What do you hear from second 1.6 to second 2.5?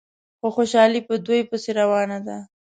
روانه ده.